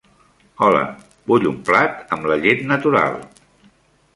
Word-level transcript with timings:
Hola, 0.67 0.79
vull 1.31 1.45
un 1.49 1.59
plat, 1.67 2.01
amb 2.17 2.27
la 2.33 2.39
llet 2.47 2.65
natural. 2.73 3.21